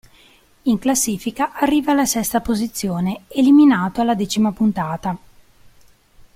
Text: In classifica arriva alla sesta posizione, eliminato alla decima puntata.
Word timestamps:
In 0.63 0.79
classifica 0.79 1.53
arriva 1.53 1.91
alla 1.91 2.07
sesta 2.07 2.41
posizione, 2.41 3.25
eliminato 3.27 4.01
alla 4.01 4.15
decima 4.15 4.51
puntata. 4.51 5.15